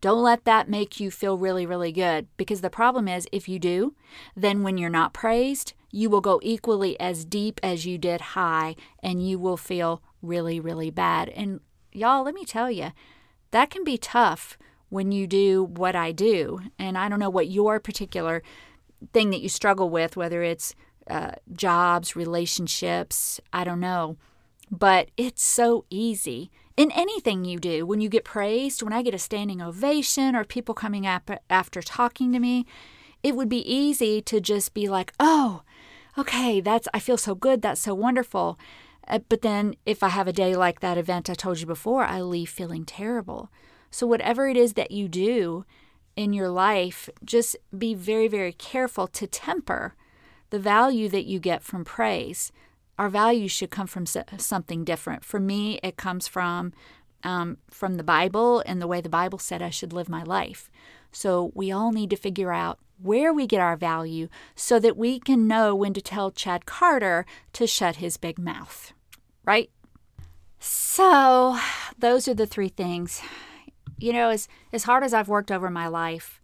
Don't 0.00 0.22
let 0.22 0.44
that 0.44 0.68
make 0.68 0.98
you 0.98 1.10
feel 1.10 1.38
really, 1.38 1.64
really 1.64 1.92
good 1.92 2.26
because 2.36 2.60
the 2.60 2.70
problem 2.70 3.06
is 3.06 3.28
if 3.30 3.48
you 3.48 3.58
do, 3.58 3.94
then 4.36 4.62
when 4.62 4.76
you're 4.76 4.90
not 4.90 5.14
praised, 5.14 5.74
you 5.92 6.10
will 6.10 6.20
go 6.20 6.40
equally 6.42 6.98
as 6.98 7.24
deep 7.24 7.60
as 7.62 7.86
you 7.86 7.98
did 7.98 8.20
high 8.20 8.74
and 9.02 9.26
you 9.26 9.38
will 9.38 9.56
feel 9.56 10.02
really, 10.20 10.58
really 10.58 10.90
bad. 10.90 11.28
And 11.30 11.60
y'all, 11.92 12.24
let 12.24 12.34
me 12.34 12.44
tell 12.44 12.70
you, 12.70 12.92
that 13.52 13.70
can 13.70 13.84
be 13.84 13.96
tough 13.96 14.58
when 14.88 15.12
you 15.12 15.26
do 15.26 15.64
what 15.64 15.94
I 15.94 16.12
do. 16.12 16.60
And 16.78 16.98
I 16.98 17.08
don't 17.08 17.20
know 17.20 17.30
what 17.30 17.48
your 17.48 17.78
particular 17.78 18.42
thing 19.12 19.30
that 19.30 19.40
you 19.40 19.48
struggle 19.48 19.88
with, 19.88 20.16
whether 20.16 20.42
it's 20.42 20.74
uh, 21.08 21.32
jobs, 21.52 22.16
relationships, 22.16 23.40
I 23.52 23.64
don't 23.64 23.80
know. 23.80 24.16
But 24.70 25.10
it's 25.16 25.42
so 25.42 25.84
easy 25.90 26.50
in 26.76 26.90
anything 26.92 27.44
you 27.44 27.58
do. 27.58 27.86
When 27.86 28.00
you 28.00 28.08
get 28.08 28.24
praised, 28.24 28.82
when 28.82 28.92
I 28.92 29.02
get 29.02 29.14
a 29.14 29.18
standing 29.18 29.60
ovation 29.60 30.34
or 30.34 30.44
people 30.44 30.74
coming 30.74 31.06
up 31.06 31.30
after 31.50 31.82
talking 31.82 32.32
to 32.32 32.38
me, 32.38 32.66
it 33.22 33.36
would 33.36 33.48
be 33.48 33.72
easy 33.72 34.20
to 34.22 34.40
just 34.40 34.74
be 34.74 34.88
like, 34.88 35.12
oh, 35.20 35.62
okay, 36.18 36.60
that's, 36.60 36.88
I 36.92 36.98
feel 36.98 37.16
so 37.16 37.34
good. 37.34 37.62
That's 37.62 37.80
so 37.80 37.94
wonderful. 37.94 38.58
Uh, 39.06 39.20
but 39.28 39.42
then 39.42 39.74
if 39.86 40.02
I 40.02 40.08
have 40.08 40.28
a 40.28 40.32
day 40.32 40.54
like 40.54 40.80
that 40.80 40.98
event 40.98 41.28
I 41.28 41.34
told 41.34 41.60
you 41.60 41.66
before, 41.66 42.04
I 42.04 42.20
leave 42.20 42.48
feeling 42.48 42.84
terrible. 42.84 43.50
So, 43.90 44.06
whatever 44.06 44.48
it 44.48 44.56
is 44.56 44.72
that 44.74 44.90
you 44.90 45.08
do 45.08 45.64
in 46.16 46.32
your 46.32 46.48
life, 46.48 47.10
just 47.24 47.56
be 47.76 47.94
very, 47.94 48.28
very 48.28 48.52
careful 48.52 49.06
to 49.08 49.26
temper 49.26 49.94
the 50.50 50.58
value 50.58 51.08
that 51.08 51.24
you 51.24 51.38
get 51.38 51.62
from 51.62 51.84
praise 51.84 52.52
our 53.02 53.08
values 53.08 53.50
should 53.50 53.70
come 53.70 53.88
from 53.88 54.06
something 54.06 54.84
different. 54.84 55.24
For 55.24 55.40
me, 55.40 55.80
it 55.82 55.96
comes 55.96 56.28
from 56.28 56.72
um, 57.24 57.58
from 57.68 57.96
the 57.96 58.04
Bible 58.04 58.62
and 58.64 58.80
the 58.80 58.86
way 58.86 59.00
the 59.00 59.08
Bible 59.08 59.40
said 59.40 59.60
I 59.60 59.70
should 59.70 59.92
live 59.92 60.08
my 60.08 60.22
life. 60.22 60.70
So 61.10 61.50
we 61.52 61.72
all 61.72 61.90
need 61.90 62.10
to 62.10 62.16
figure 62.16 62.52
out 62.52 62.78
where 63.00 63.32
we 63.32 63.48
get 63.48 63.60
our 63.60 63.76
value 63.76 64.28
so 64.54 64.78
that 64.78 64.96
we 64.96 65.18
can 65.18 65.48
know 65.48 65.74
when 65.74 65.92
to 65.94 66.00
tell 66.00 66.30
Chad 66.30 66.64
Carter 66.64 67.26
to 67.54 67.66
shut 67.66 67.96
his 67.96 68.16
big 68.16 68.38
mouth. 68.38 68.92
Right? 69.44 69.68
So 70.60 71.58
those 71.98 72.28
are 72.28 72.34
the 72.34 72.46
three 72.46 72.68
things. 72.68 73.20
You 73.98 74.12
know, 74.12 74.30
as, 74.30 74.46
as 74.72 74.84
hard 74.84 75.02
as 75.02 75.12
I've 75.12 75.28
worked 75.28 75.50
over 75.50 75.70
my 75.70 75.88
life 75.88 76.40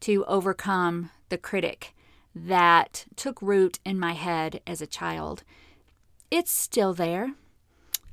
to 0.00 0.26
overcome 0.26 1.08
the 1.30 1.38
critic 1.38 1.94
that 2.34 3.06
took 3.16 3.40
root 3.40 3.78
in 3.82 3.98
my 3.98 4.12
head 4.12 4.60
as 4.66 4.82
a 4.82 4.86
child, 4.86 5.42
it's 6.30 6.50
still 6.50 6.94
there. 6.94 7.34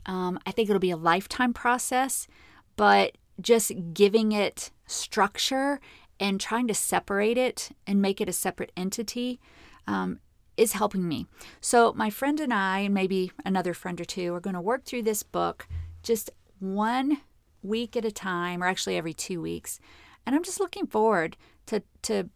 Um, 0.05 0.39
I 0.45 0.51
think 0.51 0.69
it'll 0.69 0.79
be 0.79 0.91
a 0.91 0.97
lifetime 0.97 1.53
process, 1.53 2.27
but 2.75 3.17
just 3.41 3.71
giving 3.93 4.31
it 4.31 4.71
structure 4.85 5.79
and 6.19 6.39
trying 6.39 6.67
to 6.67 6.73
separate 6.73 7.37
it 7.37 7.71
and 7.87 8.01
make 8.01 8.21
it 8.21 8.29
a 8.29 8.33
separate 8.33 8.71
entity 8.77 9.39
um, 9.87 10.19
is 10.57 10.73
helping 10.73 11.07
me. 11.07 11.25
So, 11.61 11.93
my 11.93 12.09
friend 12.09 12.39
and 12.39 12.53
I, 12.53 12.79
and 12.79 12.93
maybe 12.93 13.31
another 13.45 13.73
friend 13.73 13.99
or 13.99 14.05
two, 14.05 14.33
are 14.33 14.39
going 14.39 14.53
to 14.53 14.61
work 14.61 14.85
through 14.85 15.03
this 15.03 15.23
book 15.23 15.67
just 16.03 16.29
one 16.59 17.21
week 17.61 17.95
at 17.97 18.05
a 18.05 18.11
time, 18.11 18.61
or 18.61 18.67
actually 18.67 18.97
every 18.97 19.13
two 19.13 19.41
weeks. 19.41 19.79
And 20.25 20.35
I'm 20.35 20.43
just 20.43 20.59
looking 20.59 20.87
forward 20.87 21.35
to, 21.65 21.81
to 22.03 22.29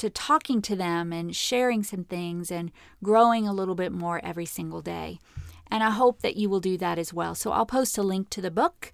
to 0.00 0.08
talking 0.08 0.62
to 0.62 0.74
them 0.74 1.12
and 1.12 1.36
sharing 1.36 1.82
some 1.82 2.04
things 2.04 2.50
and 2.50 2.72
growing 3.04 3.46
a 3.46 3.52
little 3.52 3.74
bit 3.74 3.92
more 3.92 4.20
every 4.24 4.46
single 4.46 4.80
day. 4.80 5.18
And 5.70 5.84
I 5.84 5.90
hope 5.90 6.22
that 6.22 6.36
you 6.36 6.48
will 6.48 6.60
do 6.60 6.78
that 6.78 6.98
as 6.98 7.12
well. 7.12 7.34
So 7.34 7.52
I'll 7.52 7.66
post 7.66 7.98
a 7.98 8.02
link 8.02 8.30
to 8.30 8.40
the 8.40 8.50
book 8.50 8.92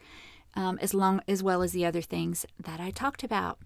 um, 0.55 0.79
as 0.83 0.95
long 0.95 1.21
as 1.29 1.45
well 1.45 1.63
as 1.63 1.71
the 1.71 1.87
other 1.87 2.03
things 2.03 2.45
that 2.59 2.81
I 2.81 2.91
talked 2.91 3.23
about. 3.23 3.59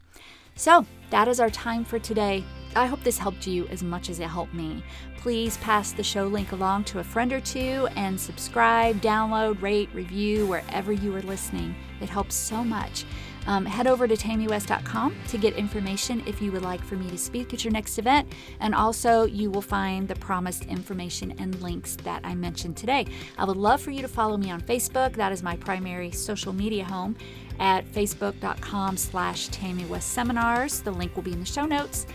So 0.55 0.85
that 1.09 1.29
is 1.29 1.41
our 1.41 1.49
time 1.49 1.85
for 1.85 1.99
today. 1.99 2.45
I 2.77 2.85
hope 2.85 3.03
this 3.03 3.17
helped 3.17 3.47
you 3.47 3.67
as 3.69 3.83
much 3.83 4.11
as 4.11 4.21
it 4.21 4.29
helped 4.29 4.53
me. 4.53 4.83
Please 5.17 5.57
pass 5.59 5.93
the 5.93 6.03
show 6.03 6.27
link 6.27 6.53
along 6.53 6.85
to 6.85 6.99
a 6.99 7.05
friend 7.05 7.33
or 7.33 7.41
two 7.41 7.89
and 7.97 8.21
subscribe, 8.21 9.01
download, 9.01 9.63
rate, 9.63 9.89
review 9.95 10.47
wherever 10.47 10.93
you 10.93 11.17
are 11.17 11.23
listening. 11.23 11.75
It 12.03 12.11
helps 12.11 12.35
so 12.35 12.63
much. 12.63 13.07
Um, 13.51 13.67
head 13.67 13.89
over 13.89 14.07
to 14.07 14.17
tammywest.com 14.17 15.17
to 15.27 15.37
get 15.37 15.55
information 15.55 16.23
if 16.25 16.41
you 16.41 16.53
would 16.53 16.63
like 16.63 16.81
for 16.85 16.95
me 16.95 17.11
to 17.11 17.19
speak 17.19 17.53
at 17.53 17.65
your 17.65 17.73
next 17.73 17.99
event. 17.99 18.29
And 18.61 18.77
also, 18.77 19.25
you 19.25 19.51
will 19.51 19.61
find 19.61 20.07
the 20.07 20.15
promised 20.15 20.67
information 20.67 21.35
and 21.37 21.61
links 21.61 21.97
that 22.05 22.21
I 22.23 22.37
mentioned 22.37 22.77
today. 22.77 23.09
I 23.37 23.45
would 23.45 23.57
love 23.57 23.81
for 23.81 23.91
you 23.91 24.03
to 24.03 24.09
follow 24.09 24.37
me 24.37 24.53
on 24.53 24.61
Facebook. 24.61 25.17
That 25.17 25.33
is 25.33 25.43
my 25.43 25.57
primary 25.57 26.13
social 26.13 26.53
media 26.53 26.85
home 26.85 27.17
at 27.59 27.85
facebook.com 27.93 28.97
slash 28.97 29.49
Tammy 29.49 29.85
West 29.87 30.13
Seminars. 30.13 30.81
The 30.83 30.93
link 30.93 31.17
will 31.17 31.25
be 31.25 31.33
in 31.33 31.41
the 31.41 31.45
show 31.45 31.67
notes. 31.67 32.07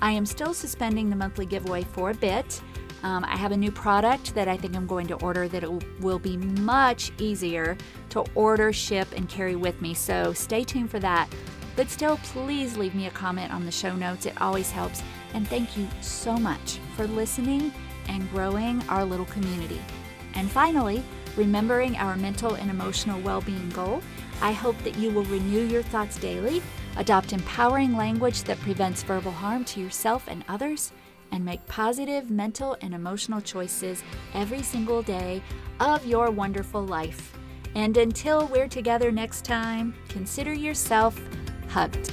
I 0.00 0.12
am 0.12 0.24
still 0.24 0.54
suspending 0.54 1.10
the 1.10 1.16
monthly 1.16 1.46
giveaway 1.46 1.82
for 1.82 2.10
a 2.10 2.14
bit. 2.14 2.60
Um, 3.04 3.22
I 3.22 3.36
have 3.36 3.52
a 3.52 3.56
new 3.56 3.70
product 3.70 4.34
that 4.34 4.48
I 4.48 4.56
think 4.56 4.74
I'm 4.74 4.86
going 4.86 5.06
to 5.08 5.16
order 5.16 5.46
that 5.46 5.62
it 5.62 6.00
will 6.00 6.18
be 6.18 6.38
much 6.38 7.12
easier 7.18 7.76
to 8.08 8.24
order, 8.34 8.72
ship, 8.72 9.06
and 9.14 9.28
carry 9.28 9.56
with 9.56 9.80
me. 9.82 9.92
So 9.92 10.32
stay 10.32 10.64
tuned 10.64 10.90
for 10.90 10.98
that. 11.00 11.28
But 11.76 11.90
still, 11.90 12.16
please 12.16 12.78
leave 12.78 12.94
me 12.94 13.06
a 13.06 13.10
comment 13.10 13.52
on 13.52 13.66
the 13.66 13.70
show 13.70 13.94
notes. 13.94 14.24
It 14.24 14.40
always 14.40 14.70
helps. 14.70 15.02
And 15.34 15.46
thank 15.46 15.76
you 15.76 15.86
so 16.00 16.38
much 16.38 16.78
for 16.96 17.06
listening 17.06 17.74
and 18.08 18.30
growing 18.30 18.82
our 18.88 19.04
little 19.04 19.26
community. 19.26 19.82
And 20.34 20.50
finally, 20.50 21.02
remembering 21.36 21.96
our 21.96 22.16
mental 22.16 22.54
and 22.54 22.70
emotional 22.70 23.20
well 23.20 23.42
being 23.42 23.68
goal, 23.70 24.00
I 24.40 24.52
hope 24.52 24.78
that 24.78 24.96
you 24.96 25.10
will 25.10 25.24
renew 25.24 25.66
your 25.66 25.82
thoughts 25.82 26.18
daily, 26.18 26.62
adopt 26.96 27.34
empowering 27.34 27.96
language 27.96 28.44
that 28.44 28.58
prevents 28.60 29.02
verbal 29.02 29.32
harm 29.32 29.66
to 29.66 29.80
yourself 29.80 30.26
and 30.26 30.42
others 30.48 30.92
and 31.32 31.44
make 31.44 31.64
positive 31.66 32.30
mental 32.30 32.76
and 32.80 32.94
emotional 32.94 33.40
choices 33.40 34.02
every 34.34 34.62
single 34.62 35.02
day 35.02 35.42
of 35.80 36.06
your 36.06 36.30
wonderful 36.30 36.84
life. 36.84 37.36
And 37.74 37.96
until 37.96 38.46
we're 38.48 38.68
together 38.68 39.10
next 39.10 39.44
time, 39.44 39.94
consider 40.08 40.52
yourself 40.52 41.18
hugged. 41.68 42.12